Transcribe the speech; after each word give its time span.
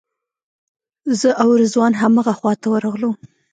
زه 1.19 1.29
او 1.41 1.49
رضوان 1.61 1.91
همغه 2.01 2.33
خواته 2.39 2.67
ورغلو. 2.69 3.11